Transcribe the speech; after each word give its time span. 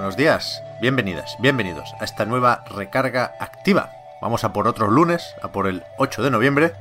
Buenos 0.00 0.16
días, 0.16 0.62
bienvenidas, 0.80 1.36
bienvenidos 1.40 1.94
a 2.00 2.06
esta 2.06 2.24
nueva 2.24 2.64
recarga 2.74 3.34
activa. 3.38 3.90
Vamos 4.22 4.44
a 4.44 4.52
por 4.54 4.66
otro 4.66 4.88
lunes, 4.88 5.34
a 5.42 5.48
por 5.48 5.66
el 5.66 5.84
8 5.98 6.22
de 6.22 6.30
noviembre, 6.30 6.72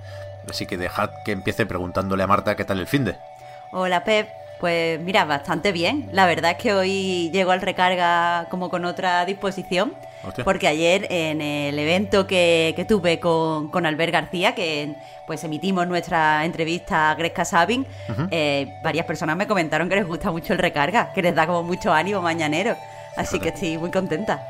así 0.50 0.66
que 0.66 0.78
dejad 0.78 1.10
que 1.26 1.34
empiece 1.34 1.66
preguntándole 1.66 2.24
a 2.24 2.28
Marta 2.28 2.56
qué 2.56 2.64
tal 2.64 2.80
el 2.80 2.88
fin 2.88 3.04
de. 3.04 3.18
Hola 3.74 4.06
Pep, 4.06 4.30
pues 4.62 5.02
mira, 5.02 5.26
bastante 5.26 5.74
bien. 5.74 6.08
La 6.14 6.28
verdad 6.28 6.52
es 6.52 6.58
que 6.60 6.74
hoy 6.74 7.30
llego 7.32 7.52
al 7.52 7.60
recarga 7.60 8.48
como 8.50 8.70
con 8.70 8.86
otra 8.86 9.26
disposición. 9.26 9.96
Hostia. 10.24 10.46
Porque 10.46 10.70
ayer 10.70 11.06
en 11.10 11.42
el 11.42 11.78
evento 11.78 12.26
que, 12.26 12.72
que 12.78 12.86
tuve 12.86 13.20
con, 13.20 13.70
con 13.70 13.86
Albert 13.86 14.14
García, 14.14 14.56
que 14.56 14.96
pues 15.28 15.44
emitimos 15.44 15.86
nuestra 15.88 16.46
entrevista 16.46 17.12
a 17.12 17.16
Gresca 17.16 17.44
Sabin, 17.44 17.86
eh, 18.32 18.80
varias 18.82 19.06
personas 19.06 19.36
me 19.36 19.46
comentaron 19.46 19.90
que 19.90 19.96
les 19.96 20.08
gusta 20.08 20.32
mucho 20.32 20.54
el 20.54 20.60
recarga, 20.60 21.12
que 21.12 21.22
les 21.22 21.36
da 21.36 21.46
como 21.46 21.64
mucho 21.64 21.92
ánimo 21.92 22.22
mañanero. 22.22 22.78
Así 23.20 23.38
que 23.38 23.50
estoy 23.50 23.78
muy 23.78 23.92
contenta. 23.92 24.42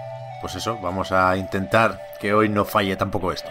Pues 0.41 0.53
eso, 0.53 0.77
vamos 0.79 1.11
a 1.11 1.35
intentar 1.35 1.99
que 2.21 2.35
hoy 2.35 2.49
no 2.49 2.65
falle 2.65 2.95
tampoco 2.95 3.31
esto. 3.31 3.49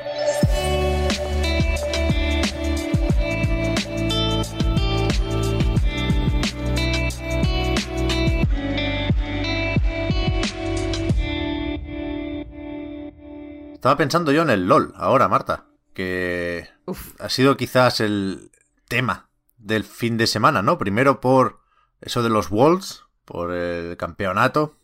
Estaba 13.75 13.97
pensando 13.97 14.31
yo 14.31 14.43
en 14.43 14.51
el 14.51 14.69
LOL 14.69 14.93
ahora, 14.97 15.29
Marta, 15.29 15.65
que 15.95 16.69
Uf. 16.87 17.21
ha 17.21 17.29
sido 17.29 17.57
quizás 17.57 17.99
el 17.99 18.53
tema 18.87 19.29
del 19.57 19.83
fin 19.83 20.17
de 20.17 20.29
semana, 20.29 20.63
¿no? 20.63 20.79
Primero 20.79 21.21
por 21.21 21.59
eso 22.01 22.23
de 22.23 22.29
los 22.29 22.53
Worlds, 22.53 23.05
por 23.25 23.53
el 23.53 23.97
campeonato, 23.97 24.77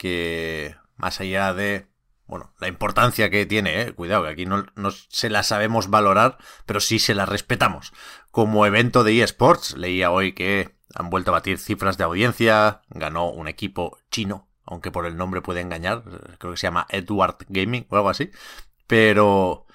que 0.00 0.76
más 0.96 1.20
allá 1.20 1.52
de, 1.52 1.86
bueno, 2.26 2.54
la 2.58 2.68
importancia 2.68 3.28
que 3.28 3.44
tiene, 3.44 3.82
¿eh? 3.82 3.92
cuidado, 3.92 4.22
que 4.22 4.30
aquí 4.30 4.46
no, 4.46 4.64
no 4.74 4.90
se 4.90 5.28
la 5.28 5.42
sabemos 5.42 5.90
valorar, 5.90 6.38
pero 6.64 6.80
sí 6.80 6.98
se 6.98 7.14
la 7.14 7.26
respetamos. 7.26 7.92
Como 8.30 8.64
evento 8.64 9.04
de 9.04 9.20
eSports, 9.22 9.76
leía 9.76 10.10
hoy 10.10 10.32
que 10.32 10.74
han 10.94 11.10
vuelto 11.10 11.32
a 11.32 11.34
batir 11.34 11.58
cifras 11.58 11.98
de 11.98 12.04
audiencia, 12.04 12.80
ganó 12.88 13.28
un 13.28 13.46
equipo 13.46 13.98
chino, 14.10 14.48
aunque 14.64 14.90
por 14.90 15.04
el 15.04 15.18
nombre 15.18 15.42
puede 15.42 15.60
engañar, 15.60 16.02
creo 16.38 16.52
que 16.52 16.56
se 16.56 16.66
llama 16.66 16.86
Edward 16.88 17.36
Gaming 17.48 17.86
o 17.90 17.96
algo 17.96 18.08
así, 18.08 18.30
pero... 18.86 19.66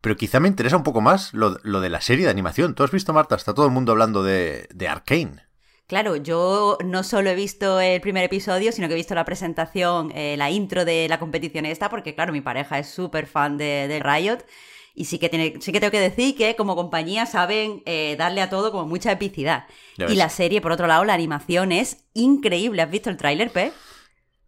Pero 0.00 0.16
quizá 0.16 0.38
me 0.38 0.46
interesa 0.46 0.76
un 0.76 0.84
poco 0.84 1.00
más 1.00 1.34
lo, 1.34 1.58
lo 1.64 1.80
de 1.80 1.90
la 1.90 2.00
serie 2.00 2.24
de 2.26 2.30
animación. 2.30 2.76
¿Tú 2.76 2.84
has 2.84 2.92
visto, 2.92 3.12
Marta? 3.12 3.34
Está 3.34 3.52
todo 3.52 3.66
el 3.66 3.72
mundo 3.72 3.90
hablando 3.90 4.22
de, 4.22 4.68
de 4.72 4.86
Arkane. 4.86 5.47
Claro, 5.88 6.16
yo 6.16 6.76
no 6.84 7.02
solo 7.02 7.30
he 7.30 7.34
visto 7.34 7.80
el 7.80 8.02
primer 8.02 8.22
episodio, 8.22 8.72
sino 8.72 8.88
que 8.88 8.92
he 8.92 8.96
visto 8.96 9.14
la 9.14 9.24
presentación, 9.24 10.12
eh, 10.14 10.36
la 10.36 10.50
intro 10.50 10.84
de 10.84 11.08
la 11.08 11.18
competición 11.18 11.64
esta, 11.64 11.88
porque 11.88 12.14
claro, 12.14 12.30
mi 12.30 12.42
pareja 12.42 12.78
es 12.78 12.90
súper 12.90 13.26
fan 13.26 13.56
de, 13.56 13.88
de 13.88 13.98
Riot. 13.98 14.44
Y 14.94 15.06
sí 15.06 15.18
que, 15.18 15.30
tiene, 15.30 15.54
sí 15.60 15.72
que 15.72 15.80
tengo 15.80 15.90
que 15.90 16.00
decir 16.00 16.36
que 16.36 16.56
como 16.56 16.76
compañía 16.76 17.24
saben 17.24 17.82
eh, 17.86 18.16
darle 18.18 18.42
a 18.42 18.50
todo 18.50 18.70
como 18.70 18.84
mucha 18.84 19.12
epicidad. 19.12 19.64
Y 19.96 20.16
la 20.16 20.28
serie, 20.28 20.60
por 20.60 20.72
otro 20.72 20.86
lado, 20.86 21.04
la 21.04 21.14
animación 21.14 21.72
es 21.72 22.04
increíble. 22.12 22.82
¿Has 22.82 22.90
visto 22.90 23.08
el 23.08 23.16
tráiler, 23.16 23.50
Pe? 23.50 23.72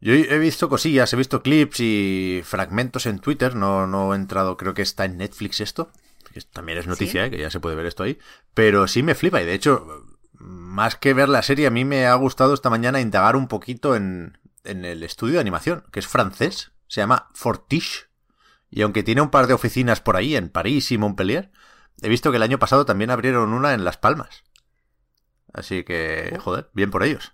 Yo 0.00 0.12
he 0.12 0.38
visto 0.38 0.68
cosillas, 0.68 1.12
he 1.12 1.16
visto 1.16 1.42
clips 1.42 1.80
y 1.80 2.42
fragmentos 2.44 3.06
en 3.06 3.18
Twitter, 3.18 3.54
no, 3.54 3.86
no 3.86 4.12
he 4.12 4.16
entrado, 4.16 4.56
creo 4.56 4.74
que 4.74 4.82
está 4.82 5.04
en 5.04 5.18
Netflix 5.18 5.60
esto, 5.60 5.90
que 6.34 6.40
también 6.40 6.78
es 6.78 6.86
noticia, 6.86 7.22
¿Sí? 7.22 7.28
¿eh? 7.28 7.30
que 7.30 7.38
ya 7.38 7.50
se 7.50 7.60
puede 7.60 7.76
ver 7.76 7.86
esto 7.86 8.02
ahí, 8.02 8.18
pero 8.54 8.88
sí 8.88 9.02
me 9.02 9.14
flipa 9.14 9.42
y 9.42 9.44
de 9.44 9.52
hecho, 9.52 10.06
más 10.40 10.96
que 10.96 11.14
ver 11.14 11.28
la 11.28 11.42
serie, 11.42 11.66
a 11.66 11.70
mí 11.70 11.84
me 11.84 12.06
ha 12.06 12.14
gustado 12.14 12.54
esta 12.54 12.70
mañana 12.70 13.00
indagar 13.00 13.36
un 13.36 13.46
poquito 13.46 13.94
en, 13.94 14.38
en 14.64 14.84
el 14.84 15.02
estudio 15.02 15.34
de 15.34 15.40
animación, 15.40 15.84
que 15.92 16.00
es 16.00 16.06
francés, 16.06 16.72
se 16.88 17.00
llama 17.00 17.28
Fortiche, 17.34 18.08
y 18.70 18.82
aunque 18.82 19.02
tiene 19.02 19.20
un 19.20 19.30
par 19.30 19.46
de 19.46 19.54
oficinas 19.54 20.00
por 20.00 20.16
ahí, 20.16 20.36
en 20.36 20.48
París 20.48 20.90
y 20.92 20.98
Montpellier, 20.98 21.50
he 22.02 22.08
visto 22.08 22.30
que 22.30 22.36
el 22.36 22.42
año 22.42 22.58
pasado 22.58 22.86
también 22.86 23.10
abrieron 23.10 23.52
una 23.52 23.74
en 23.74 23.84
Las 23.84 23.96
Palmas. 23.96 24.44
Así 25.52 25.84
que, 25.84 26.38
joder, 26.40 26.70
bien 26.72 26.90
por 26.90 27.02
ellos. 27.02 27.32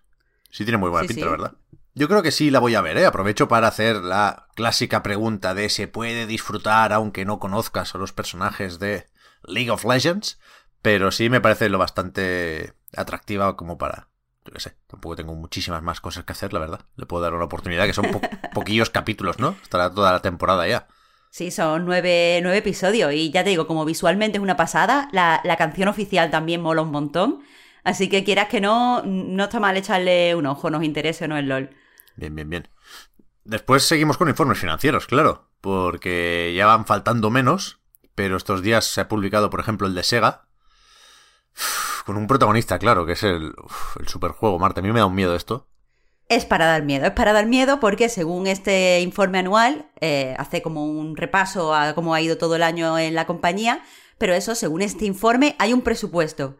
Sí 0.50 0.65
tiene 0.65 0.78
muy 0.78 0.91
buena 0.91 1.06
Sí, 1.06 1.15
pinta, 1.15 1.21
sí. 1.21 1.25
la 1.27 1.31
verdad. 1.31 1.55
Yo 1.94 2.09
creo 2.09 2.23
que 2.23 2.31
sí 2.31 2.50
la 2.50 2.59
voy 2.59 2.75
a 2.75 2.81
ver, 2.81 2.97
¿eh? 2.99 3.06
Aprovecho 3.06 3.49
para 3.49 3.69
hacer 3.69 3.97
la 3.97 4.49
clásica 4.55 5.03
pregunta 5.03 5.55
de 5.55 5.69
¿se 5.69 5.88
puede 5.88 6.27
disfrutar 6.27 6.93
aunque 6.93 7.25
no 7.25 7.38
conozcas 7.38 7.94
a 7.94 7.99
los 7.99 8.12
personajes 8.12 8.78
de 8.78 9.06
League 9.43 9.71
of 9.71 9.84
Legends? 9.84 10.38
Pero 10.86 11.10
sí 11.10 11.28
me 11.28 11.41
parece 11.41 11.69
lo 11.69 11.78
bastante 11.78 12.74
atractiva 12.97 13.56
como 13.56 13.76
para... 13.76 14.06
Yo 14.44 14.52
qué 14.52 14.60
sé, 14.60 14.76
tampoco 14.86 15.16
tengo 15.16 15.34
muchísimas 15.34 15.82
más 15.82 16.00
cosas 16.00 16.22
que 16.24 16.30
hacer, 16.30 16.52
la 16.52 16.60
verdad. 16.60 16.82
Le 16.94 17.06
puedo 17.06 17.24
dar 17.24 17.34
una 17.34 17.47
oportunidad, 17.47 17.86
que 17.86 17.92
son 17.92 18.08
po- 18.12 18.20
poquillos 18.54 18.91
capítulos, 18.91 19.41
¿no? 19.41 19.56
Estará 19.64 19.91
toda 19.92 20.12
la 20.12 20.22
temporada 20.22 20.69
ya. 20.69 20.86
Sí, 21.30 21.50
son 21.50 21.86
nueve, 21.86 22.38
nueve 22.41 22.58
episodios. 22.58 23.12
Y 23.14 23.32
ya 23.32 23.42
te 23.42 23.50
digo, 23.50 23.66
como 23.66 23.84
visualmente 23.84 24.38
es 24.38 24.42
una 24.44 24.54
pasada, 24.56 25.08
la, 25.10 25.41
la 25.42 25.56
canción 25.56 25.88
oficial 25.88 26.30
también 26.30 26.60
mola 26.62 26.82
un 26.82 26.92
montón. 26.92 27.41
Así 27.82 28.08
que 28.08 28.22
quieras 28.22 28.46
que 28.46 28.60
no, 28.60 29.02
no 29.02 29.42
está 29.42 29.58
mal 29.58 29.76
echarle 29.76 30.36
un 30.36 30.46
ojo, 30.46 30.70
nos 30.70 30.84
interese 30.84 31.25
o 31.25 31.28
no 31.28 31.36
el 31.36 31.48
LOL. 31.48 31.70
Bien, 32.14 32.32
bien, 32.32 32.48
bien. 32.48 32.69
Después 33.42 33.82
seguimos 33.82 34.19
con 34.19 34.28
informes 34.28 34.58
financieros, 34.60 35.08
claro, 35.08 35.50
porque 35.60 36.54
ya 36.56 36.66
van 36.66 36.86
faltando 36.86 37.30
menos, 37.30 37.80
pero 38.14 38.36
estos 38.36 38.62
días 38.62 38.84
se 38.84 39.00
ha 39.00 39.08
publicado, 39.08 39.50
por 39.50 39.58
ejemplo, 39.58 39.88
el 39.88 39.94
de 39.96 40.04
Sega, 40.04 40.45
con 42.06 42.17
un 42.17 42.27
protagonista, 42.27 42.78
claro, 42.78 43.06
que 43.06 43.12
es 43.12 43.22
el, 43.22 43.53
superjuego, 44.06 44.59
Marta. 44.59 44.81
A 44.81 44.83
mí 44.83 44.93
me 44.93 45.00
da 45.00 45.06
un 45.06 45.15
miedo 45.15 45.34
esto. 45.34 45.69
Es 46.28 46.44
para 46.44 46.67
dar 46.67 46.83
miedo, 46.83 47.06
es 47.06 47.12
para 47.12 47.33
dar 47.33 47.47
miedo 47.47 47.78
porque 47.78 48.09
según 48.09 48.49
este 48.49 49.00
informe 49.00 49.39
anual, 49.39 49.91
eh, 50.00 50.34
hace 50.39 50.61
como 50.61 50.84
un 50.84 51.17
repaso 51.17 51.72
a 51.72 51.94
cómo 51.94 52.15
ha 52.15 52.21
ido 52.21 52.37
todo 52.37 52.56
el 52.56 52.65
año 52.65 52.99
en 52.99 53.15
la 53.15 53.27
compañía, 53.27 53.84
pero 54.19 54.34
eso, 54.34 54.56
según 54.56 54.83
este 54.83 55.05
informe, 55.05 55.55
hay 55.61 55.72
un 55.72 55.83
presupuesto 55.83 56.56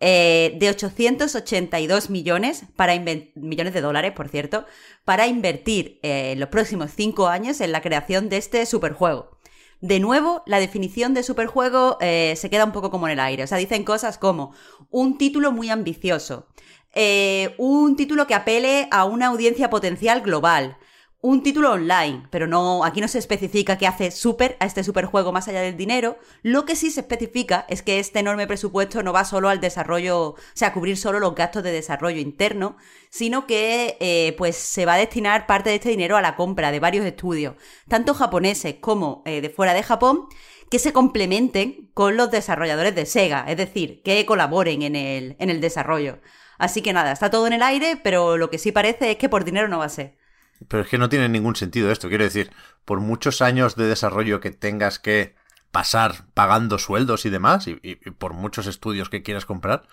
eh, 0.00 0.56
de 0.58 0.68
882 0.68 2.10
millones, 2.10 2.64
para 2.76 2.94
millones 3.36 3.74
de 3.74 3.80
dólares, 3.80 4.12
por 4.12 4.28
cierto, 4.28 4.66
para 5.04 5.26
invertir 5.26 6.00
eh, 6.02 6.32
en 6.32 6.40
los 6.40 6.48
próximos 6.48 6.90
cinco 6.94 7.28
años 7.28 7.60
en 7.60 7.72
la 7.72 7.80
creación 7.80 8.28
de 8.28 8.38
este 8.38 8.66
superjuego. 8.66 9.38
De 9.80 10.00
nuevo, 10.00 10.42
la 10.46 10.60
definición 10.60 11.14
de 11.14 11.22
superjuego 11.22 11.98
eh, 12.00 12.34
se 12.36 12.50
queda 12.50 12.64
un 12.64 12.72
poco 12.72 12.90
como 12.90 13.06
en 13.06 13.12
el 13.14 13.20
aire. 13.20 13.44
O 13.44 13.46
sea, 13.46 13.58
dicen 13.58 13.84
cosas 13.84 14.18
como 14.18 14.52
un 14.90 15.18
título 15.18 15.52
muy 15.52 15.70
ambicioso, 15.70 16.46
eh, 16.94 17.54
un 17.58 17.96
título 17.96 18.26
que 18.26 18.34
apele 18.34 18.88
a 18.90 19.04
una 19.04 19.26
audiencia 19.26 19.68
potencial 19.70 20.20
global, 20.20 20.78
un 21.24 21.42
título 21.42 21.72
online, 21.72 22.24
pero 22.28 22.46
no, 22.46 22.84
aquí 22.84 23.00
no 23.00 23.08
se 23.08 23.18
especifica 23.18 23.78
qué 23.78 23.86
hace 23.86 24.10
super 24.10 24.58
a 24.60 24.66
este 24.66 24.84
superjuego 24.84 25.32
más 25.32 25.48
allá 25.48 25.62
del 25.62 25.74
dinero. 25.74 26.18
Lo 26.42 26.66
que 26.66 26.76
sí 26.76 26.90
se 26.90 27.00
especifica 27.00 27.64
es 27.70 27.80
que 27.80 27.98
este 27.98 28.18
enorme 28.18 28.46
presupuesto 28.46 29.02
no 29.02 29.14
va 29.14 29.24
solo 29.24 29.48
al 29.48 29.58
desarrollo, 29.58 30.20
o 30.20 30.36
sea, 30.52 30.68
a 30.68 30.72
cubrir 30.74 30.98
solo 30.98 31.20
los 31.20 31.34
gastos 31.34 31.62
de 31.62 31.72
desarrollo 31.72 32.20
interno, 32.20 32.76
sino 33.08 33.46
que 33.46 33.96
eh, 34.00 34.34
pues 34.36 34.54
se 34.56 34.84
va 34.84 34.94
a 34.94 34.98
destinar 34.98 35.46
parte 35.46 35.70
de 35.70 35.76
este 35.76 35.88
dinero 35.88 36.18
a 36.18 36.20
la 36.20 36.36
compra 36.36 36.70
de 36.70 36.80
varios 36.80 37.06
estudios, 37.06 37.54
tanto 37.88 38.12
japoneses 38.12 38.74
como 38.82 39.22
eh, 39.24 39.40
de 39.40 39.48
fuera 39.48 39.72
de 39.72 39.82
Japón, 39.82 40.26
que 40.70 40.78
se 40.78 40.92
complementen 40.92 41.88
con 41.94 42.18
los 42.18 42.30
desarrolladores 42.30 42.94
de 42.94 43.06
Sega, 43.06 43.46
es 43.48 43.56
decir, 43.56 44.02
que 44.02 44.26
colaboren 44.26 44.82
en 44.82 44.94
el, 44.94 45.36
en 45.38 45.48
el 45.48 45.62
desarrollo. 45.62 46.18
Así 46.58 46.82
que 46.82 46.92
nada, 46.92 47.12
está 47.12 47.30
todo 47.30 47.46
en 47.46 47.54
el 47.54 47.62
aire, 47.62 47.96
pero 47.96 48.36
lo 48.36 48.50
que 48.50 48.58
sí 48.58 48.72
parece 48.72 49.12
es 49.12 49.16
que 49.16 49.30
por 49.30 49.46
dinero 49.46 49.68
no 49.68 49.78
va 49.78 49.86
a 49.86 49.88
ser. 49.88 50.22
Pero 50.68 50.82
es 50.82 50.88
que 50.88 50.98
no 50.98 51.08
tiene 51.08 51.28
ningún 51.28 51.56
sentido 51.56 51.90
esto. 51.90 52.08
Quiero 52.08 52.24
decir, 52.24 52.50
por 52.84 53.00
muchos 53.00 53.42
años 53.42 53.76
de 53.76 53.86
desarrollo 53.86 54.40
que 54.40 54.50
tengas 54.50 54.98
que 54.98 55.34
pasar 55.70 56.26
pagando 56.34 56.78
sueldos 56.78 57.26
y 57.26 57.30
demás, 57.30 57.66
y, 57.66 57.78
por 58.18 58.32
muchos 58.32 58.66
estudios 58.66 59.08
que 59.10 59.22
quieras 59.22 59.44
comprar, 59.44 59.88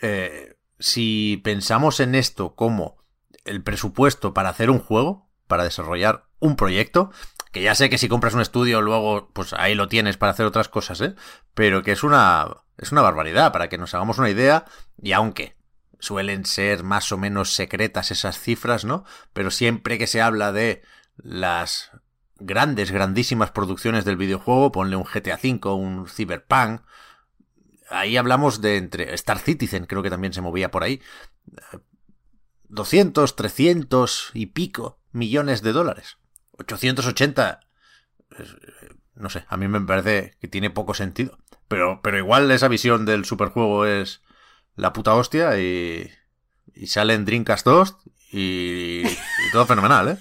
eh, 0.00 0.56
si 0.78 1.40
pensamos 1.44 2.00
en 2.00 2.14
esto 2.14 2.54
como 2.54 2.96
el 3.44 3.62
presupuesto 3.62 4.32
para 4.32 4.48
hacer 4.48 4.70
un 4.70 4.78
juego, 4.78 5.28
para 5.46 5.64
desarrollar 5.64 6.24
un 6.38 6.56
proyecto, 6.56 7.10
Que 7.52 7.62
ya 7.62 7.74
sé 7.74 7.90
que 7.90 7.98
si 7.98 8.08
compras 8.08 8.34
un 8.34 8.40
estudio 8.40 8.80
luego, 8.80 9.28
pues 9.32 9.52
ahí 9.54 9.74
lo 9.74 9.88
tienes 9.88 10.16
para 10.16 10.30
hacer 10.30 10.46
otras 10.46 10.68
cosas, 10.68 11.00
¿eh? 11.00 11.16
Pero 11.52 11.82
que 11.82 11.90
es 11.90 12.04
una, 12.04 12.46
es 12.78 12.92
una 12.92 13.02
barbaridad, 13.02 13.52
para 13.52 13.68
que 13.68 13.76
nos 13.76 13.92
hagamos 13.92 14.18
una 14.18 14.30
idea, 14.30 14.66
y 15.02 15.12
aunque 15.12 15.56
suelen 16.00 16.44
ser 16.44 16.82
más 16.82 17.12
o 17.12 17.18
menos 17.18 17.54
secretas 17.54 18.10
esas 18.10 18.38
cifras, 18.38 18.84
¿no? 18.84 19.04
Pero 19.32 19.50
siempre 19.50 19.98
que 19.98 20.06
se 20.06 20.20
habla 20.20 20.52
de 20.52 20.82
las 21.16 21.90
grandes, 22.38 22.90
grandísimas 22.90 23.50
producciones 23.50 24.04
del 24.04 24.16
videojuego, 24.16 24.72
ponle 24.72 24.96
un 24.96 25.04
GTA 25.04 25.38
V, 25.42 25.68
un 25.70 26.08
Cyberpunk, 26.08 26.82
ahí 27.90 28.16
hablamos 28.16 28.60
de 28.60 28.76
entre 28.76 29.14
Star 29.14 29.38
Citizen, 29.38 29.86
creo 29.86 30.02
que 30.02 30.10
también 30.10 30.32
se 30.32 30.40
movía 30.40 30.70
por 30.70 30.82
ahí, 30.82 31.00
200, 32.68 33.36
300 33.36 34.30
y 34.34 34.46
pico 34.46 35.00
millones 35.12 35.62
de 35.62 35.72
dólares. 35.72 36.18
880, 36.58 37.60
no 39.14 39.30
sé, 39.30 39.44
a 39.48 39.56
mí 39.56 39.68
me 39.68 39.80
parece 39.80 40.36
que 40.40 40.48
tiene 40.48 40.70
poco 40.70 40.94
sentido. 40.94 41.38
Pero, 41.68 42.00
pero 42.02 42.18
igual 42.18 42.50
esa 42.50 42.68
visión 42.68 43.04
del 43.04 43.24
superjuego 43.24 43.86
es 43.86 44.22
la 44.80 44.92
puta 44.92 45.14
hostia 45.14 45.58
y, 45.58 46.10
y 46.74 46.86
salen 46.86 47.24
Dreamcast 47.24 47.66
2 47.66 47.96
y, 48.32 49.02
y 49.06 49.52
todo 49.52 49.66
fenomenal, 49.66 50.08
¿eh? 50.08 50.18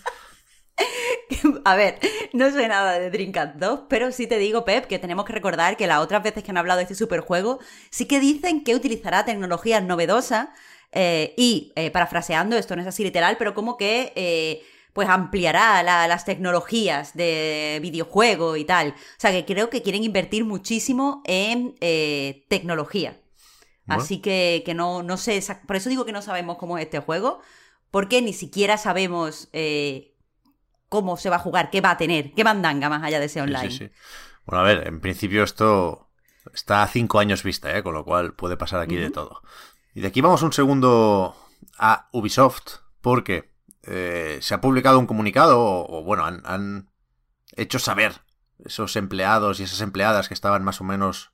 A 1.65 1.75
ver, 1.75 1.99
no 2.33 2.51
sé 2.51 2.67
nada 2.67 2.99
de 2.99 3.09
Dreamcast 3.09 3.55
2, 3.55 3.81
pero 3.87 4.11
sí 4.11 4.27
te 4.27 4.37
digo, 4.37 4.65
Pep, 4.65 4.85
que 4.85 4.99
tenemos 4.99 5.25
que 5.25 5.33
recordar 5.33 5.77
que 5.77 5.87
las 5.87 5.99
otras 5.99 6.23
veces 6.23 6.43
que 6.43 6.51
han 6.51 6.57
hablado 6.57 6.77
de 6.77 6.83
este 6.83 6.95
superjuego, 6.95 7.59
sí 7.89 8.05
que 8.05 8.19
dicen 8.19 8.63
que 8.63 8.75
utilizará 8.75 9.25
tecnologías 9.25 9.83
novedosas 9.83 10.49
eh, 10.91 11.33
y, 11.37 11.71
eh, 11.75 11.91
parafraseando, 11.91 12.57
esto 12.57 12.75
no 12.75 12.81
es 12.81 12.87
así 12.87 13.03
literal, 13.03 13.37
pero 13.37 13.53
como 13.53 13.77
que... 13.77 14.11
Eh, 14.15 14.63
pues 14.91 15.07
ampliará 15.07 15.81
las 15.83 16.25
tecnologías 16.25 17.15
de 17.15 17.79
videojuego 17.81 18.57
y 18.57 18.65
tal. 18.65 18.89
O 18.89 19.19
sea 19.19 19.31
que 19.31 19.45
creo 19.45 19.69
que 19.69 19.83
quieren 19.83 20.03
invertir 20.03 20.43
muchísimo 20.43 21.21
en 21.25 21.75
tecnología. 22.49 23.15
Así 23.89 24.19
que, 24.21 24.63
que 24.65 24.73
no, 24.73 25.03
no 25.03 25.17
sé, 25.17 25.41
por 25.67 25.75
eso 25.75 25.89
digo 25.89 26.05
que 26.05 26.11
no 26.11 26.21
sabemos 26.21 26.57
cómo 26.57 26.77
es 26.77 26.85
este 26.85 26.99
juego, 26.99 27.41
porque 27.91 28.21
ni 28.21 28.33
siquiera 28.33 28.77
sabemos 28.77 29.49
cómo 30.89 31.17
se 31.17 31.29
va 31.29 31.37
a 31.37 31.39
jugar, 31.39 31.69
qué 31.69 31.81
va 31.81 31.91
a 31.91 31.97
tener, 31.97 32.33
qué 32.33 32.43
mandanga 32.43 32.89
más 32.89 33.03
allá 33.03 33.19
de 33.19 33.25
ese 33.25 33.41
online. 33.41 33.71
Sí, 33.71 33.77
sí, 33.77 33.89
Bueno, 34.45 34.61
a 34.61 34.63
ver, 34.63 34.87
en 34.87 34.99
principio 34.99 35.43
esto 35.43 36.09
está 36.53 36.83
a 36.83 36.87
cinco 36.87 37.19
años 37.19 37.43
vista, 37.43 37.75
¿eh? 37.77 37.83
con 37.83 37.93
lo 37.93 38.03
cual 38.03 38.33
puede 38.33 38.57
pasar 38.57 38.81
aquí 38.81 38.95
de 38.95 39.11
todo. 39.11 39.41
Y 39.93 40.01
de 40.01 40.07
aquí 40.07 40.21
vamos 40.21 40.41
un 40.41 40.53
segundo 40.53 41.35
a 41.77 42.09
Ubisoft, 42.11 42.79
porque 43.01 43.51
eh, 43.83 44.39
se 44.41 44.53
ha 44.53 44.61
publicado 44.61 44.99
un 44.99 45.07
comunicado, 45.07 45.59
o, 45.59 46.03
bueno, 46.03 46.25
han, 46.25 46.41
han, 46.45 46.89
hecho 47.55 47.79
saber 47.79 48.21
esos 48.63 48.95
empleados 48.95 49.59
y 49.59 49.63
esas 49.63 49.81
empleadas 49.81 50.27
que 50.27 50.33
estaban 50.33 50.63
más 50.63 50.79
o 50.81 50.83
menos 50.83 51.31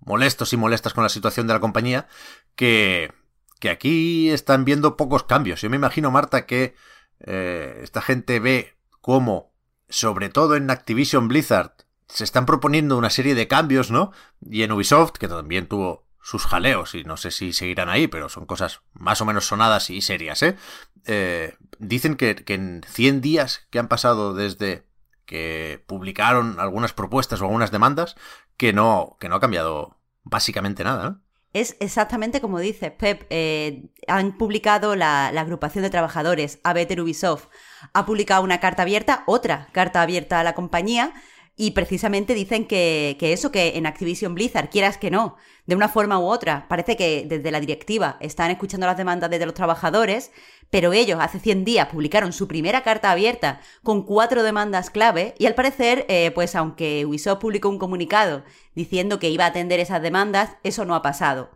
molestos 0.00 0.52
y 0.52 0.56
molestas 0.56 0.94
con 0.94 1.02
la 1.02 1.08
situación 1.08 1.46
de 1.46 1.54
la 1.54 1.60
compañía, 1.60 2.08
que, 2.56 3.12
que 3.60 3.70
aquí 3.70 4.30
están 4.30 4.64
viendo 4.64 4.96
pocos 4.96 5.24
cambios. 5.24 5.60
Yo 5.60 5.70
me 5.70 5.76
imagino, 5.76 6.10
Marta, 6.10 6.46
que 6.46 6.74
eh, 7.20 7.80
esta 7.82 8.02
gente 8.02 8.40
ve 8.40 8.76
cómo, 9.00 9.52
sobre 9.88 10.28
todo 10.28 10.56
en 10.56 10.70
Activision 10.70 11.28
Blizzard, 11.28 11.72
se 12.08 12.24
están 12.24 12.46
proponiendo 12.46 12.98
una 12.98 13.10
serie 13.10 13.34
de 13.34 13.48
cambios, 13.48 13.90
¿no? 13.90 14.12
Y 14.40 14.62
en 14.62 14.72
Ubisoft, 14.72 15.12
que 15.12 15.28
también 15.28 15.66
tuvo 15.66 16.06
sus 16.22 16.46
jaleos, 16.46 16.94
y 16.94 17.04
no 17.04 17.16
sé 17.16 17.30
si 17.30 17.52
seguirán 17.52 17.88
ahí, 17.88 18.06
pero 18.06 18.28
son 18.28 18.46
cosas 18.46 18.80
más 18.92 19.20
o 19.20 19.26
menos 19.26 19.46
sonadas 19.46 19.90
y 19.90 20.00
serias, 20.00 20.42
¿eh? 20.42 20.56
eh 21.04 21.54
dicen 21.78 22.16
que, 22.16 22.34
que 22.34 22.54
en 22.54 22.82
100 22.86 23.20
días 23.20 23.66
que 23.70 23.78
han 23.78 23.88
pasado 23.88 24.32
desde 24.32 24.86
que 25.26 25.82
publicaron 25.86 26.60
algunas 26.60 26.92
propuestas 26.92 27.40
o 27.40 27.44
algunas 27.44 27.70
demandas, 27.70 28.16
que 28.56 28.72
no, 28.72 29.16
que 29.20 29.28
no 29.28 29.36
ha 29.36 29.40
cambiado 29.40 29.96
básicamente 30.22 30.84
nada. 30.84 31.20
Es 31.52 31.76
exactamente 31.78 32.40
como 32.40 32.58
dices, 32.58 32.90
Pep. 32.90 33.26
Eh, 33.30 33.84
han 34.08 34.36
publicado 34.36 34.96
la, 34.96 35.28
agrupación 35.28 35.84
de 35.84 35.90
trabajadores, 35.90 36.58
Abeter 36.64 37.00
Ubisoft, 37.00 37.46
ha 37.92 38.04
publicado 38.04 38.42
una 38.42 38.58
carta 38.58 38.82
abierta, 38.82 39.22
otra 39.26 39.68
carta 39.70 40.02
abierta 40.02 40.40
a 40.40 40.44
la 40.44 40.54
compañía, 40.54 41.12
y 41.56 41.70
precisamente 41.70 42.34
dicen 42.34 42.66
que, 42.66 43.16
que, 43.18 43.32
eso, 43.32 43.52
que 43.52 43.76
en 43.76 43.86
Activision 43.86 44.34
Blizzard, 44.34 44.70
quieras 44.70 44.98
que 44.98 45.10
no, 45.10 45.36
de 45.66 45.76
una 45.76 45.88
forma 45.88 46.18
u 46.18 46.24
otra, 46.24 46.66
parece 46.68 46.96
que 46.96 47.24
desde 47.28 47.50
la 47.50 47.60
directiva 47.60 48.16
están 48.20 48.50
escuchando 48.50 48.86
las 48.86 48.96
demandas 48.96 49.30
de 49.30 49.46
los 49.46 49.54
trabajadores, 49.54 50.32
pero 50.70 50.92
ellos 50.92 51.18
hace 51.20 51.38
100 51.38 51.64
días 51.64 51.88
publicaron 51.88 52.32
su 52.32 52.48
primera 52.48 52.82
carta 52.82 53.12
abierta 53.12 53.60
con 53.84 54.02
cuatro 54.02 54.42
demandas 54.42 54.90
clave 54.90 55.34
y 55.38 55.46
al 55.46 55.54
parecer, 55.54 56.04
eh, 56.08 56.32
pues 56.34 56.56
aunque 56.56 57.06
Ubisoft 57.06 57.40
publicó 57.40 57.68
un 57.68 57.78
comunicado 57.78 58.42
diciendo 58.74 59.20
que 59.20 59.30
iba 59.30 59.44
a 59.44 59.48
atender 59.48 59.78
esas 59.78 60.02
demandas, 60.02 60.56
eso 60.64 60.84
no 60.84 60.96
ha 60.96 61.02
pasado. 61.02 61.53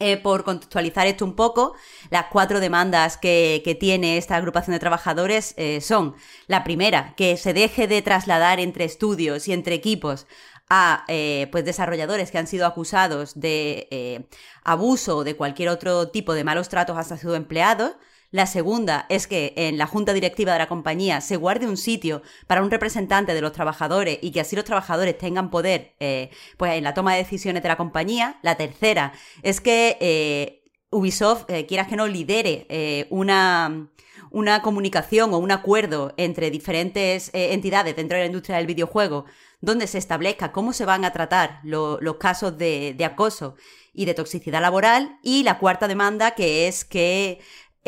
Eh, 0.00 0.16
por 0.16 0.44
contextualizar 0.44 1.06
esto 1.06 1.24
un 1.24 1.34
poco, 1.34 1.74
las 2.10 2.26
cuatro 2.26 2.60
demandas 2.60 3.16
que, 3.16 3.76
tiene 3.80 4.16
esta 4.16 4.36
agrupación 4.36 4.72
de 4.74 4.78
trabajadores 4.78 5.54
eh, 5.56 5.80
son 5.80 6.14
la 6.46 6.64
primera, 6.64 7.14
que 7.16 7.36
se 7.36 7.52
deje 7.52 7.86
de 7.88 8.02
trasladar 8.02 8.60
entre 8.60 8.84
estudios 8.84 9.48
y 9.48 9.52
entre 9.52 9.74
equipos 9.74 10.26
a 10.70 11.04
pues 11.50 11.64
desarrolladores 11.64 12.30
que 12.30 12.36
han 12.36 12.46
sido 12.46 12.66
acusados 12.66 13.40
de 13.40 14.28
abuso 14.62 15.18
o 15.18 15.24
de 15.24 15.34
cualquier 15.34 15.70
otro 15.70 16.08
tipo 16.08 16.34
de 16.34 16.44
malos 16.44 16.68
tratos 16.68 16.98
hacia 16.98 17.16
sus 17.16 17.34
empleados. 17.34 17.92
La 18.30 18.46
segunda 18.46 19.06
es 19.08 19.26
que 19.26 19.54
en 19.56 19.78
la 19.78 19.86
junta 19.86 20.12
directiva 20.12 20.52
de 20.52 20.58
la 20.58 20.68
compañía 20.68 21.22
se 21.22 21.36
guarde 21.36 21.66
un 21.66 21.78
sitio 21.78 22.22
para 22.46 22.62
un 22.62 22.70
representante 22.70 23.32
de 23.32 23.40
los 23.40 23.52
trabajadores 23.52 24.18
y 24.20 24.32
que 24.32 24.40
así 24.40 24.54
los 24.54 24.66
trabajadores 24.66 25.16
tengan 25.16 25.50
poder 25.50 25.94
eh, 25.98 26.30
pues 26.58 26.72
en 26.74 26.84
la 26.84 26.92
toma 26.92 27.12
de 27.12 27.22
decisiones 27.22 27.62
de 27.62 27.68
la 27.68 27.76
compañía. 27.76 28.38
La 28.42 28.56
tercera 28.56 29.12
es 29.42 29.62
que 29.62 29.96
eh, 30.00 30.62
Ubisoft, 30.90 31.48
eh, 31.48 31.64
quieras 31.64 31.88
que 31.88 31.96
no, 31.96 32.06
lidere 32.06 33.06
una 33.10 33.88
una 34.30 34.60
comunicación 34.60 35.32
o 35.32 35.38
un 35.38 35.50
acuerdo 35.50 36.12
entre 36.18 36.50
diferentes 36.50 37.30
entidades 37.32 37.96
dentro 37.96 38.16
de 38.16 38.24
la 38.24 38.26
industria 38.26 38.58
del 38.58 38.66
videojuego 38.66 39.24
donde 39.62 39.86
se 39.86 39.96
establezca 39.96 40.52
cómo 40.52 40.74
se 40.74 40.84
van 40.84 41.06
a 41.06 41.12
tratar 41.12 41.60
los 41.62 42.16
casos 42.16 42.58
de, 42.58 42.94
de, 42.96 43.04
acoso 43.04 43.56
y 43.92 44.04
de 44.04 44.14
toxicidad 44.14 44.60
laboral. 44.60 45.18
Y 45.22 45.42
la 45.42 45.58
cuarta 45.58 45.88
demanda, 45.88 46.32
que 46.32 46.68
es 46.68 46.84
que 46.84 47.40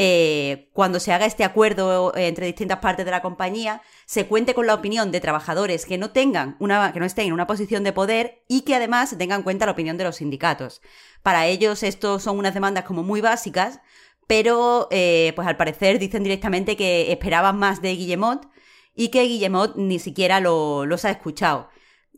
eh, 0.03 0.71
cuando 0.73 0.99
se 0.99 1.13
haga 1.13 1.27
este 1.27 1.45
acuerdo 1.45 2.17
entre 2.17 2.47
distintas 2.47 2.79
partes 2.79 3.05
de 3.05 3.11
la 3.11 3.21
compañía, 3.21 3.83
se 4.07 4.27
cuente 4.27 4.55
con 4.55 4.67
la 4.67 4.73
opinión 4.73 5.13
de 5.13 5.21
trabajadores 5.21 5.85
que 5.85 5.99
no 5.99 6.09
tengan 6.09 6.57
una, 6.59 6.91
que 6.95 7.01
no 7.01 7.05
estén 7.05 7.27
en 7.27 7.35
una 7.35 7.47
posición 7.47 7.85
de 7.85 7.93
poder 7.93 8.43
y 8.49 8.63
que 8.63 8.75
además 8.75 9.15
tengan 9.19 9.41
en 9.41 9.43
cuenta 9.43 9.67
la 9.67 9.73
opinión 9.73 9.99
de 9.99 10.05
los 10.05 10.17
sindicatos. 10.17 10.81
Para 11.23 11.47
ellos, 11.49 11.83
esto 11.83 12.19
son 12.19 12.39
unas 12.39 12.55
demandas 12.55 12.85
como 12.85 13.03
muy 13.03 13.21
básicas, 13.21 13.81
pero 14.27 14.89
eh, 14.91 15.35
pues 15.37 15.47
al 15.47 15.59
parecer 15.59 15.99
dicen 15.99 16.23
directamente 16.23 16.79
que 16.79 17.13
esperaban 17.13 17.59
más 17.59 17.83
de 17.83 17.95
Guillemot 17.95 18.49
y 18.95 19.09
que 19.09 19.25
Guillemot 19.25 19.77
ni 19.77 19.99
siquiera 19.99 20.41
lo, 20.41 20.87
los 20.87 21.05
ha 21.05 21.11
escuchado. 21.11 21.69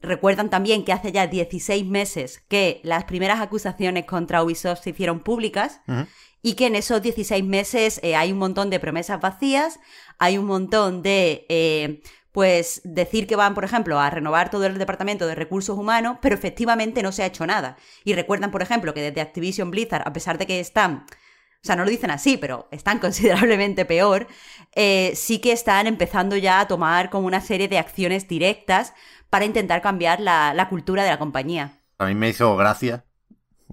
Recuerdan 0.00 0.50
también 0.50 0.84
que 0.84 0.92
hace 0.92 1.10
ya 1.10 1.26
16 1.26 1.84
meses 1.84 2.44
que 2.46 2.80
las 2.84 3.06
primeras 3.06 3.40
acusaciones 3.40 4.04
contra 4.04 4.44
Ubisoft 4.44 4.84
se 4.84 4.90
hicieron 4.90 5.18
públicas 5.18 5.80
y 6.42 6.54
que 6.54 6.66
en 6.66 6.74
esos 6.74 7.00
16 7.00 7.44
meses 7.44 8.00
eh, 8.02 8.16
hay 8.16 8.32
un 8.32 8.38
montón 8.38 8.68
de 8.68 8.80
promesas 8.80 9.20
vacías, 9.20 9.78
hay 10.18 10.38
un 10.38 10.46
montón 10.46 11.02
de... 11.02 11.46
Eh, 11.48 12.02
pues 12.32 12.80
decir 12.84 13.26
que 13.26 13.36
van, 13.36 13.54
por 13.54 13.64
ejemplo, 13.64 14.00
a 14.00 14.08
renovar 14.08 14.50
todo 14.50 14.64
el 14.64 14.78
departamento 14.78 15.26
de 15.26 15.34
recursos 15.34 15.78
humanos, 15.78 16.16
pero 16.22 16.34
efectivamente 16.34 17.02
no 17.02 17.12
se 17.12 17.22
ha 17.22 17.26
hecho 17.26 17.46
nada. 17.46 17.76
Y 18.04 18.14
recuerdan, 18.14 18.50
por 18.50 18.62
ejemplo, 18.62 18.94
que 18.94 19.02
desde 19.02 19.20
Activision 19.20 19.70
Blizzard, 19.70 20.02
a 20.06 20.14
pesar 20.14 20.38
de 20.38 20.46
que 20.46 20.58
están, 20.58 21.04
o 21.04 21.60
sea, 21.62 21.76
no 21.76 21.84
lo 21.84 21.90
dicen 21.90 22.10
así, 22.10 22.38
pero 22.38 22.68
están 22.70 22.98
considerablemente 23.00 23.84
peor, 23.84 24.28
eh, 24.74 25.12
sí 25.14 25.40
que 25.40 25.52
están 25.52 25.86
empezando 25.86 26.34
ya 26.38 26.60
a 26.60 26.68
tomar 26.68 27.10
como 27.10 27.26
una 27.26 27.42
serie 27.42 27.68
de 27.68 27.78
acciones 27.78 28.26
directas 28.26 28.94
para 29.28 29.44
intentar 29.44 29.82
cambiar 29.82 30.18
la, 30.18 30.54
la 30.54 30.70
cultura 30.70 31.04
de 31.04 31.10
la 31.10 31.18
compañía. 31.18 31.80
A 31.98 32.06
mí 32.06 32.14
me 32.14 32.30
hizo 32.30 32.56
gracia 32.56 33.04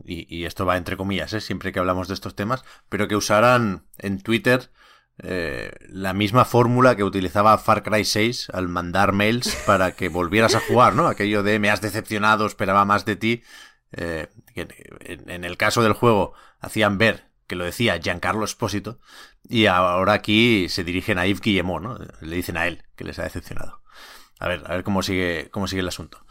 y, 0.05 0.45
esto 0.45 0.65
va 0.65 0.77
entre 0.77 0.97
comillas, 0.97 1.33
¿eh? 1.33 1.41
siempre 1.41 1.71
que 1.71 1.79
hablamos 1.79 2.07
de 2.07 2.13
estos 2.13 2.35
temas, 2.35 2.63
pero 2.89 3.07
que 3.07 3.15
usaran 3.15 3.83
en 3.97 4.21
Twitter 4.21 4.71
eh, 5.21 5.71
la 5.89 6.13
misma 6.13 6.45
fórmula 6.45 6.95
que 6.95 7.03
utilizaba 7.03 7.57
Far 7.57 7.83
Cry 7.83 8.05
6 8.05 8.51
al 8.53 8.69
mandar 8.69 9.11
mails 9.11 9.55
para 9.65 9.91
que 9.91 10.09
volvieras 10.09 10.55
a 10.55 10.61
jugar, 10.61 10.95
¿no? 10.95 11.07
Aquello 11.07 11.43
de 11.43 11.59
me 11.59 11.69
has 11.69 11.81
decepcionado, 11.81 12.45
esperaba 12.45 12.85
más 12.85 13.05
de 13.05 13.15
ti. 13.15 13.43
Eh, 13.91 14.27
en, 14.55 15.43
el 15.43 15.57
caso 15.57 15.81
del 15.81 15.93
juego 15.93 16.33
hacían 16.59 16.97
ver 16.97 17.29
que 17.47 17.55
lo 17.55 17.65
decía 17.65 17.99
Giancarlo 17.99 18.45
Espósito 18.45 18.99
y 19.47 19.65
ahora 19.65 20.13
aquí 20.13 20.69
se 20.69 20.83
dirigen 20.83 21.17
a 21.17 21.25
Yves 21.25 21.41
Guillemot, 21.41 21.81
¿no? 21.81 21.97
Le 22.21 22.35
dicen 22.35 22.55
a 22.57 22.67
él 22.67 22.83
que 22.95 23.03
les 23.03 23.19
ha 23.19 23.23
decepcionado. 23.23 23.81
A 24.39 24.47
ver, 24.47 24.63
a 24.67 24.75
ver 24.75 24.83
cómo 24.83 25.01
sigue, 25.01 25.49
cómo 25.51 25.67
sigue 25.67 25.81
el 25.81 25.87
asunto. 25.87 26.25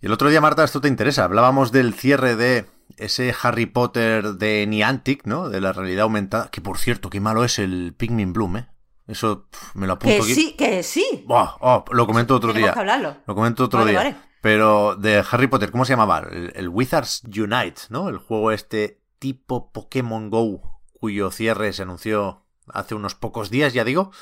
Y 0.00 0.06
el 0.06 0.12
otro 0.12 0.30
día, 0.30 0.40
Marta, 0.40 0.64
esto 0.64 0.80
te 0.80 0.88
interesa. 0.88 1.24
Hablábamos 1.24 1.70
del 1.72 1.94
cierre 1.94 2.34
de 2.34 2.66
ese 2.96 3.34
Harry 3.42 3.66
Potter 3.66 4.34
de 4.34 4.66
Niantic, 4.66 5.24
¿no? 5.26 5.48
De 5.48 5.60
la 5.60 5.72
realidad 5.72 6.02
aumentada. 6.04 6.50
Que 6.50 6.60
por 6.60 6.78
cierto, 6.78 7.10
qué 7.10 7.20
malo 7.20 7.44
es 7.44 7.58
el 7.58 7.94
Pikmin 7.96 8.32
Bloom, 8.32 8.56
¿eh? 8.58 8.68
Eso 9.06 9.48
me 9.74 9.86
lo 9.88 9.94
apunto 9.94 10.16
que 10.16 10.22
aquí. 10.22 10.34
sí, 10.34 10.54
que 10.56 10.82
sí. 10.82 11.24
Oh, 11.28 11.84
lo 11.90 12.06
comento 12.06 12.36
otro 12.36 12.52
Tenemos 12.52 12.68
día. 12.68 12.74
que 12.74 12.78
hablarlo. 12.80 13.16
Lo 13.26 13.34
comento 13.34 13.64
otro 13.64 13.80
Vale, 13.80 13.90
día. 13.90 14.00
vale. 14.00 14.16
Pero 14.40 14.94
de 14.96 15.24
Harry 15.30 15.48
Potter, 15.48 15.70
¿cómo 15.70 15.84
se 15.84 15.92
llamaba? 15.92 16.20
El, 16.30 16.52
el 16.54 16.68
Wizards 16.68 17.22
Unite, 17.24 17.82
¿no? 17.90 18.08
El 18.08 18.18
juego 18.18 18.52
este 18.52 19.00
tipo 19.18 19.70
Pokémon 19.72 20.30
Go, 20.30 20.80
cuyo 20.98 21.30
cierre 21.30 21.72
se 21.72 21.82
anunció 21.82 22.46
hace 22.72 22.94
unos 22.94 23.14
pocos 23.16 23.50
días, 23.50 23.72
ya 23.74 23.84
digo. 23.84 24.12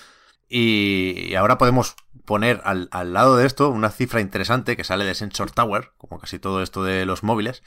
Y, 0.49 1.27
y 1.29 1.35
ahora 1.35 1.59
podemos 1.59 1.95
poner 2.25 2.63
al, 2.65 2.89
al 2.91 3.13
lado 3.13 3.37
de 3.37 3.47
esto 3.47 3.69
una 3.69 3.91
cifra 3.91 4.21
interesante 4.23 4.77
que 4.77 4.85
sale 4.85 5.05
de 5.05 5.15
Sensor 5.15 5.51
Tower, 5.51 5.93
como 5.99 6.19
casi 6.19 6.39
todo 6.39 6.63
esto 6.63 6.83
de 6.83 7.05
los 7.05 7.23
móviles, 7.23 7.63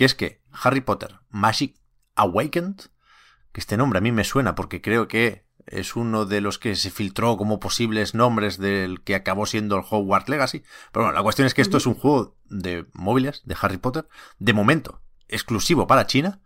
que 0.00 0.06
es 0.06 0.14
que 0.14 0.40
Harry 0.50 0.80
Potter 0.80 1.20
Magic 1.28 1.76
Awakened, 2.14 2.86
que 3.52 3.60
este 3.60 3.76
nombre 3.76 3.98
a 3.98 4.00
mí 4.00 4.12
me 4.12 4.24
suena 4.24 4.54
porque 4.54 4.80
creo 4.80 5.08
que 5.08 5.44
es 5.66 5.94
uno 5.94 6.24
de 6.24 6.40
los 6.40 6.58
que 6.58 6.74
se 6.74 6.90
filtró 6.90 7.36
como 7.36 7.60
posibles 7.60 8.14
nombres 8.14 8.56
del 8.56 9.02
que 9.02 9.14
acabó 9.14 9.44
siendo 9.44 9.76
el 9.76 9.84
Hogwarts 9.86 10.30
Legacy. 10.30 10.62
Pero 10.90 11.04
bueno, 11.04 11.18
la 11.18 11.22
cuestión 11.22 11.44
es 11.44 11.52
que 11.52 11.60
esto 11.60 11.76
es 11.76 11.84
un 11.84 11.96
juego 11.96 12.34
de 12.46 12.86
móviles 12.94 13.42
de 13.44 13.54
Harry 13.60 13.76
Potter, 13.76 14.08
de 14.38 14.54
momento 14.54 15.02
exclusivo 15.28 15.86
para 15.86 16.06
China, 16.06 16.40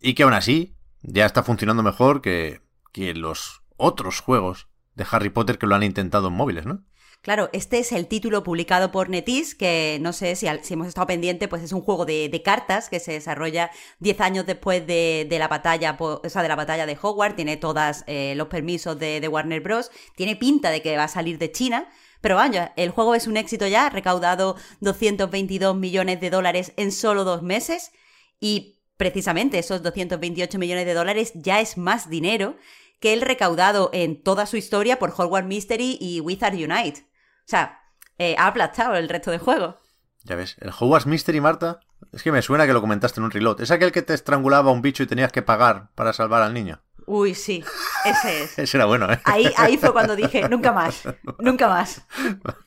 y 0.00 0.14
que 0.14 0.22
aún 0.22 0.34
así 0.34 0.76
ya 1.02 1.26
está 1.26 1.42
funcionando 1.42 1.82
mejor 1.82 2.20
que, 2.20 2.62
que 2.92 3.12
los 3.12 3.64
otros 3.76 4.20
juegos 4.20 4.68
de 4.94 5.04
Harry 5.10 5.30
Potter 5.30 5.58
que 5.58 5.66
lo 5.66 5.74
han 5.74 5.82
intentado 5.82 6.28
en 6.28 6.34
móviles, 6.34 6.64
¿no? 6.64 6.84
Claro, 7.22 7.50
este 7.52 7.78
es 7.78 7.92
el 7.92 8.06
título 8.06 8.42
publicado 8.42 8.90
por 8.90 9.10
Netis, 9.10 9.54
que 9.54 9.98
no 10.00 10.14
sé 10.14 10.36
si, 10.36 10.46
hemos 10.46 10.88
estado 10.88 11.06
pendiente, 11.06 11.48
pues 11.48 11.62
es 11.62 11.72
un 11.72 11.82
juego 11.82 12.06
de, 12.06 12.42
cartas 12.42 12.88
que 12.88 12.98
se 12.98 13.12
desarrolla 13.12 13.70
10 13.98 14.20
años 14.22 14.46
después 14.46 14.86
de, 14.86 15.26
la 15.38 15.46
batalla, 15.46 15.98
o 15.98 16.26
sea, 16.26 16.40
de 16.40 16.48
la 16.48 16.56
batalla 16.56 16.86
de 16.86 16.96
Hogwarts, 17.00 17.36
tiene 17.36 17.58
todos 17.58 18.04
los 18.06 18.48
permisos 18.48 18.98
de, 18.98 19.20
de 19.20 19.28
Warner 19.28 19.60
Bros., 19.60 19.90
tiene 20.16 20.34
pinta 20.34 20.70
de 20.70 20.80
que 20.80 20.96
va 20.96 21.04
a 21.04 21.08
salir 21.08 21.36
de 21.36 21.52
China, 21.52 21.90
pero 22.22 22.36
vaya, 22.36 22.72
el 22.76 22.90
juego 22.90 23.14
es 23.14 23.26
un 23.26 23.36
éxito 23.36 23.66
ya, 23.66 23.86
ha 23.86 23.90
recaudado 23.90 24.56
222 24.80 25.76
millones 25.76 26.20
de 26.20 26.30
dólares 26.30 26.72
en 26.76 26.90
solo 26.90 27.24
dos 27.24 27.42
meses 27.42 27.92
y 28.40 28.80
precisamente 28.96 29.58
esos 29.58 29.82
228 29.82 30.58
millones 30.58 30.86
de 30.86 30.94
dólares 30.94 31.32
ya 31.34 31.60
es 31.60 31.76
más 31.76 32.08
dinero 32.08 32.56
que 32.98 33.12
el 33.12 33.22
recaudado 33.22 33.90
en 33.92 34.22
toda 34.22 34.46
su 34.46 34.56
historia 34.56 34.98
por 34.98 35.12
Hogwarts 35.16 35.48
Mystery 35.48 35.98
y 36.00 36.20
Wizard 36.20 36.54
Unite. 36.54 37.09
O 37.50 37.56
sea, 37.58 37.80
eh, 38.16 38.36
ha 38.38 38.46
aplastado 38.46 38.94
el 38.94 39.08
resto 39.08 39.32
de 39.32 39.40
juegos. 39.40 39.74
Ya 40.22 40.36
ves, 40.36 40.56
el 40.60 40.70
Hogwarts 40.70 41.08
Mystery, 41.08 41.40
Marta, 41.40 41.80
es 42.12 42.22
que 42.22 42.30
me 42.30 42.42
suena 42.42 42.64
que 42.64 42.72
lo 42.72 42.80
comentaste 42.80 43.18
en 43.18 43.24
un 43.24 43.32
reload. 43.32 43.60
Es 43.60 43.72
aquel 43.72 43.90
que 43.90 44.02
te 44.02 44.14
estrangulaba 44.14 44.70
un 44.70 44.82
bicho 44.82 45.02
y 45.02 45.06
tenías 45.08 45.32
que 45.32 45.42
pagar 45.42 45.88
para 45.96 46.12
salvar 46.12 46.42
al 46.42 46.54
niño. 46.54 46.80
Uy, 47.06 47.34
sí, 47.34 47.64
ese 48.04 48.44
es. 48.44 48.56
Ese 48.60 48.76
era 48.76 48.86
bueno, 48.86 49.12
¿eh? 49.12 49.20
Ahí, 49.24 49.50
ahí 49.56 49.76
fue 49.78 49.90
cuando 49.92 50.14
dije, 50.14 50.48
nunca 50.48 50.70
más, 50.70 51.02
nunca 51.40 51.66
más. 51.66 52.06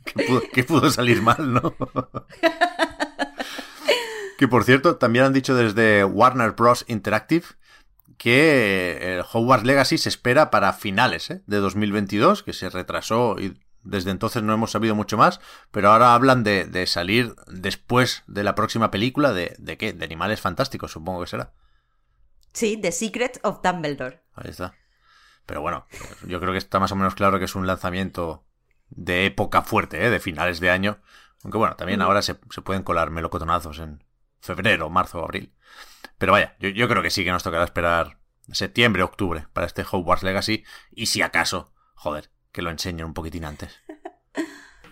que, 0.54 0.66
pudo, 0.66 0.90
salir 0.90 1.22
mal, 1.22 1.54
¿no? 1.54 1.74
que 4.38 4.50
por 4.50 4.66
cierto, 4.66 4.98
también 4.98 5.24
han 5.24 5.32
dicho 5.32 5.56
desde 5.56 6.04
Warner 6.04 6.52
Bros. 6.52 6.84
Interactive 6.90 7.46
que 8.18 9.16
el 9.16 9.22
Hogwarts 9.32 9.66
Legacy 9.66 9.98
se 9.98 10.10
espera 10.10 10.52
para 10.52 10.74
finales 10.74 11.30
¿eh? 11.30 11.42
de 11.48 11.58
2022, 11.58 12.44
que 12.44 12.52
se 12.52 12.70
retrasó 12.70 13.38
y 13.40 13.63
desde 13.84 14.12
entonces 14.12 14.44
no 14.44 14.54
hemos 14.54 14.72
sabido 14.72 14.96
mucho 14.96 15.18
más, 15.18 15.40
pero 15.72 15.92
ahora 15.92 16.16
hablan 16.16 16.44
de, 16.44 16.66
de 16.66 16.88
salir 16.88 17.36
después 17.48 18.24
de 18.28 18.44
la 18.44 18.56
próxima 18.56 18.92
película 18.92 19.34
de, 19.34 19.56
de 19.60 19.78
qué? 19.78 19.94
De 19.94 20.06
animales 20.06 20.42
fantásticos, 20.42 20.92
supongo 20.92 21.22
que 21.22 21.28
será. 21.28 21.54
Sí, 22.54 22.78
The 22.78 22.92
Secret 22.92 23.40
of 23.44 23.62
Dumbledore. 23.64 24.24
Ahí 24.36 24.50
está. 24.50 24.76
Pero 25.46 25.62
bueno, 25.62 25.88
yo 26.26 26.40
creo 26.40 26.54
que 26.54 26.58
está 26.58 26.80
más 26.80 26.92
o 26.92 26.96
menos 26.96 27.16
claro 27.16 27.40
que 27.40 27.46
es 27.46 27.56
un 27.56 27.68
lanzamiento 27.68 28.46
de 28.90 29.26
época 29.26 29.62
fuerte, 29.64 30.06
¿eh? 30.06 30.10
de 30.10 30.20
finales 30.20 30.60
de 30.60 30.70
año. 30.70 31.00
Aunque 31.44 31.58
bueno, 31.58 31.76
también 31.76 32.02
ahora 32.02 32.22
se, 32.22 32.40
se 32.50 32.62
pueden 32.62 32.84
colar 32.84 33.10
melocotonazos 33.10 33.80
en 33.80 34.04
febrero, 34.40 34.90
marzo 34.90 35.20
o 35.20 35.24
abril. 35.26 35.54
Pero 36.18 36.32
vaya, 36.32 36.56
yo, 36.60 36.70
yo, 36.70 36.88
creo 36.88 37.02
que 37.02 37.10
sí 37.10 37.26
que 37.26 37.32
nos 37.32 37.44
tocará 37.44 37.66
esperar 37.66 38.20
septiembre, 38.52 39.04
octubre 39.04 39.48
para 39.52 39.68
este 39.68 39.84
Hogwarts 39.90 40.24
Legacy. 40.24 40.64
Y 40.92 41.08
si 41.08 41.22
acaso, 41.22 41.74
joder, 41.96 42.32
que 42.54 42.62
lo 42.62 42.70
enseñen 42.70 43.08
un 43.08 43.14
poquitín 43.14 43.44
antes. 43.44 43.82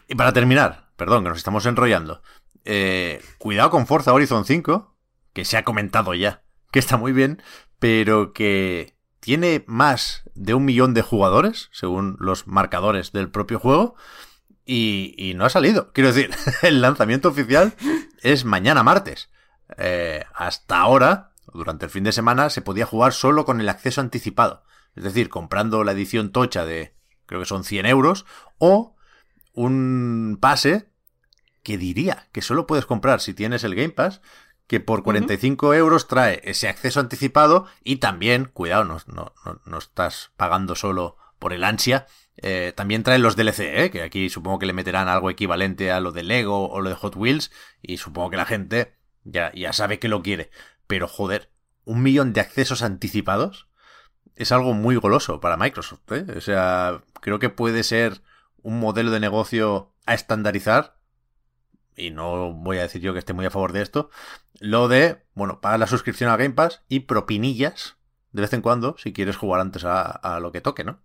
Y 0.09 0.15
para 0.15 0.33
terminar, 0.33 0.89
perdón, 0.97 1.23
que 1.23 1.29
nos 1.29 1.37
estamos 1.37 1.65
enrollando. 1.65 2.21
Eh, 2.65 3.23
cuidado 3.37 3.69
con 3.69 3.87
Forza 3.87 4.11
Horizon 4.11 4.43
5, 4.43 4.93
que 5.31 5.45
se 5.45 5.55
ha 5.55 5.63
comentado 5.63 6.13
ya, 6.13 6.43
que 6.71 6.79
está 6.79 6.97
muy 6.97 7.13
bien, 7.13 7.41
pero 7.79 8.33
que 8.33 8.97
tiene 9.21 9.63
más 9.67 10.23
de 10.33 10.53
un 10.53 10.65
millón 10.65 10.93
de 10.93 11.01
jugadores, 11.01 11.69
según 11.71 12.17
los 12.19 12.45
marcadores 12.47 13.13
del 13.13 13.29
propio 13.31 13.59
juego, 13.59 13.95
y, 14.65 15.33
no 15.35 15.45
ha 15.45 15.49
salido. 15.49 15.91
Quiero 15.93 16.11
decir, 16.11 16.31
el 16.61 16.81
lanzamiento 16.81 17.29
oficial 17.29 17.73
es 18.21 18.43
mañana 18.43 18.83
martes. 18.83 19.29
Eh, 19.77 20.25
hasta 20.33 20.79
ahora, 20.79 21.31
durante 21.53 21.85
el 21.85 21.91
fin 21.91 22.03
de 22.03 22.11
semana, 22.11 22.49
se 22.49 22.61
podía 22.61 22.85
jugar 22.85 23.13
solo 23.13 23.45
con 23.45 23.61
el 23.61 23.69
acceso 23.69 24.01
anticipado. 24.01 24.63
Es 24.95 25.03
decir, 25.03 25.29
comprando 25.29 25.83
la 25.83 25.93
edición 25.93 26.31
tocha 26.31 26.65
de, 26.65 26.95
creo 27.31 27.39
que 27.39 27.47
son 27.47 27.63
100 27.63 27.85
euros, 27.85 28.25
o 28.57 28.93
un 29.53 30.37
pase 30.41 30.89
que 31.63 31.77
diría 31.77 32.27
que 32.33 32.41
solo 32.41 32.67
puedes 32.67 32.85
comprar 32.85 33.21
si 33.21 33.33
tienes 33.33 33.63
el 33.63 33.73
Game 33.73 33.91
Pass, 33.91 34.19
que 34.67 34.81
por 34.81 35.01
45 35.01 35.65
uh 35.65 35.69
-huh. 35.69 35.77
euros 35.77 36.09
trae 36.09 36.41
ese 36.43 36.67
acceso 36.67 36.99
anticipado 36.99 37.67
y 37.85 37.97
también, 37.97 38.49
cuidado, 38.51 38.83
no, 38.83 38.97
no, 39.07 39.33
no, 39.45 39.61
no 39.65 39.77
estás 39.77 40.33
pagando 40.35 40.75
solo 40.75 41.15
por 41.39 41.53
el 41.53 41.63
ansia, 41.63 42.05
eh, 42.35 42.73
también 42.75 43.03
trae 43.03 43.17
los 43.17 43.37
DLC, 43.37 43.59
¿eh? 43.59 43.91
que 43.91 44.01
aquí 44.01 44.29
supongo 44.29 44.59
que 44.59 44.65
le 44.65 44.73
meterán 44.73 45.07
algo 45.07 45.29
equivalente 45.29 45.89
a 45.89 46.01
lo 46.01 46.11
de 46.11 46.23
Lego 46.23 46.69
o 46.69 46.81
lo 46.81 46.89
de 46.89 46.95
Hot 46.95 47.15
Wheels 47.15 47.49
y 47.81 47.95
supongo 47.95 48.31
que 48.31 48.37
la 48.37 48.45
gente 48.45 48.97
ya, 49.23 49.53
ya 49.53 49.71
sabe 49.71 49.99
que 49.99 50.09
lo 50.09 50.21
quiere. 50.21 50.51
Pero 50.85 51.07
joder, 51.07 51.49
un 51.85 52.03
millón 52.03 52.33
de 52.33 52.41
accesos 52.41 52.81
anticipados 52.81 53.69
es 54.35 54.51
algo 54.51 54.73
muy 54.73 54.95
goloso 54.95 55.39
para 55.39 55.57
Microsoft. 55.57 56.11
¿eh? 56.11 56.25
O 56.35 56.41
sea, 56.41 57.01
creo 57.21 57.39
que 57.39 57.49
puede 57.49 57.83
ser 57.83 58.21
un 58.63 58.79
modelo 58.79 59.11
de 59.11 59.19
negocio 59.19 59.91
a 60.05 60.13
estandarizar 60.13 60.95
y 61.95 62.11
no 62.11 62.53
voy 62.53 62.77
a 62.77 62.83
decir 62.83 63.01
yo 63.01 63.13
que 63.13 63.19
esté 63.19 63.33
muy 63.33 63.45
a 63.45 63.51
favor 63.51 63.73
de 63.73 63.81
esto, 63.81 64.09
lo 64.59 64.87
de, 64.87 65.23
bueno, 65.33 65.61
pagar 65.61 65.79
la 65.79 65.87
suscripción 65.87 66.29
a 66.29 66.37
Game 66.37 66.51
Pass 66.53 66.81
y 66.87 67.01
propinillas 67.01 67.97
de 68.31 68.41
vez 68.41 68.53
en 68.53 68.61
cuando 68.61 68.95
si 68.97 69.13
quieres 69.13 69.37
jugar 69.37 69.61
antes 69.61 69.83
a, 69.83 70.03
a 70.03 70.39
lo 70.39 70.51
que 70.51 70.61
toque, 70.61 70.83
¿no? 70.83 70.99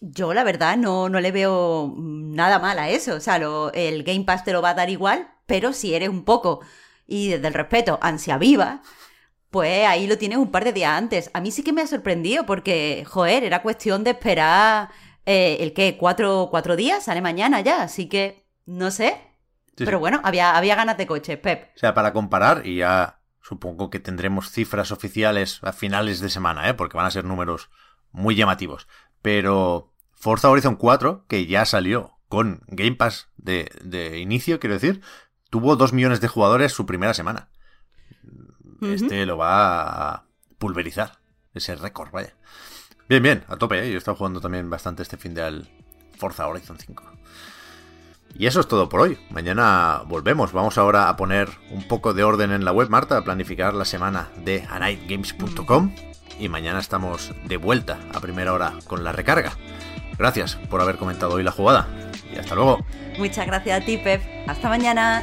Yo, 0.00 0.34
la 0.34 0.44
verdad, 0.44 0.76
no, 0.76 1.08
no 1.08 1.20
le 1.20 1.32
veo 1.32 1.94
nada 1.96 2.58
mal 2.58 2.78
a 2.78 2.90
eso. 2.90 3.14
O 3.14 3.20
sea, 3.20 3.38
lo, 3.38 3.72
el 3.72 4.04
Game 4.04 4.24
Pass 4.24 4.44
te 4.44 4.52
lo 4.52 4.60
va 4.60 4.70
a 4.70 4.74
dar 4.74 4.90
igual, 4.90 5.28
pero 5.46 5.72
si 5.72 5.94
eres 5.94 6.10
un 6.10 6.24
poco, 6.24 6.60
y 7.06 7.28
desde 7.28 7.48
el 7.48 7.54
respeto, 7.54 7.98
ansia 8.02 8.36
viva, 8.36 8.82
pues 9.56 9.86
ahí 9.86 10.06
lo 10.06 10.18
tienes 10.18 10.36
un 10.36 10.50
par 10.50 10.64
de 10.64 10.74
días 10.74 10.92
antes. 10.92 11.30
A 11.32 11.40
mí 11.40 11.50
sí 11.50 11.62
que 11.62 11.72
me 11.72 11.80
ha 11.80 11.86
sorprendido 11.86 12.44
porque, 12.44 13.06
joder, 13.08 13.42
era 13.42 13.62
cuestión 13.62 14.04
de 14.04 14.10
esperar, 14.10 14.90
eh, 15.24 15.56
¿el 15.60 15.72
qué? 15.72 15.96
¿Cuatro, 15.96 16.48
¿Cuatro 16.50 16.76
días? 16.76 17.06
Sale 17.06 17.22
mañana 17.22 17.62
ya, 17.62 17.80
así 17.80 18.06
que, 18.06 18.46
no 18.66 18.90
sé. 18.90 19.16
Sí, 19.68 19.86
pero 19.86 19.96
sí. 19.96 20.00
bueno, 20.00 20.20
había, 20.24 20.58
había 20.58 20.74
ganas 20.74 20.98
de 20.98 21.06
coche, 21.06 21.38
Pep. 21.38 21.70
O 21.74 21.78
sea, 21.78 21.94
para 21.94 22.12
comparar, 22.12 22.66
y 22.66 22.76
ya 22.76 23.22
supongo 23.40 23.88
que 23.88 23.98
tendremos 23.98 24.50
cifras 24.50 24.92
oficiales 24.92 25.60
a 25.62 25.72
finales 25.72 26.20
de 26.20 26.28
semana, 26.28 26.68
¿eh? 26.68 26.74
Porque 26.74 26.98
van 26.98 27.06
a 27.06 27.10
ser 27.10 27.24
números 27.24 27.70
muy 28.12 28.36
llamativos. 28.36 28.88
Pero 29.22 29.94
Forza 30.12 30.50
Horizon 30.50 30.76
4, 30.76 31.24
que 31.28 31.46
ya 31.46 31.64
salió 31.64 32.18
con 32.28 32.60
Game 32.66 32.96
Pass 32.96 33.30
de, 33.38 33.70
de 33.82 34.18
inicio, 34.18 34.60
quiero 34.60 34.74
decir, 34.74 35.00
tuvo 35.48 35.76
2 35.76 35.94
millones 35.94 36.20
de 36.20 36.28
jugadores 36.28 36.74
su 36.74 36.84
primera 36.84 37.14
semana. 37.14 37.48
Uh 38.80 38.86
-huh. 38.86 38.94
Este 38.94 39.26
lo 39.26 39.36
va 39.36 40.12
a 40.14 40.24
pulverizar. 40.58 41.18
Ese 41.54 41.74
récord, 41.74 42.10
vaya. 42.10 42.34
Bien, 43.08 43.22
bien, 43.22 43.44
a 43.48 43.56
tope, 43.56 43.78
¿eh? 43.78 43.88
Yo 43.88 43.94
he 43.94 43.98
estado 43.98 44.16
jugando 44.16 44.40
también 44.40 44.68
bastante 44.68 45.02
este 45.02 45.16
fin 45.16 45.32
de 45.34 45.42
al 45.42 45.68
Forza 46.18 46.46
Horizon 46.46 46.78
5. 46.78 47.04
Y 48.38 48.46
eso 48.46 48.60
es 48.60 48.68
todo 48.68 48.88
por 48.88 49.00
hoy. 49.00 49.18
Mañana 49.30 50.02
volvemos. 50.06 50.52
Vamos 50.52 50.76
ahora 50.76 51.08
a 51.08 51.16
poner 51.16 51.48
un 51.70 51.86
poco 51.88 52.12
de 52.12 52.24
orden 52.24 52.52
en 52.52 52.64
la 52.64 52.72
web, 52.72 52.90
Marta, 52.90 53.16
a 53.16 53.24
planificar 53.24 53.74
la 53.74 53.84
semana 53.84 54.28
de 54.44 54.66
anightgames.com. 54.68 55.94
Y 56.38 56.48
mañana 56.50 56.80
estamos 56.80 57.32
de 57.44 57.56
vuelta 57.56 57.98
a 58.12 58.20
primera 58.20 58.52
hora 58.52 58.74
con 58.86 59.04
la 59.04 59.12
recarga. 59.12 59.52
Gracias 60.18 60.56
por 60.68 60.80
haber 60.80 60.96
comentado 60.96 61.34
hoy 61.34 61.42
la 61.42 61.52
jugada. 61.52 61.88
Y 62.34 62.38
hasta 62.38 62.54
luego. 62.54 62.84
Muchas 63.18 63.46
gracias 63.46 63.80
a 63.80 63.84
ti, 63.84 63.96
Pep. 63.96 64.22
Hasta 64.46 64.68
mañana. 64.68 65.22